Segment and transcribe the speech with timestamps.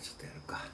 [0.00, 0.64] ちょっとやるか。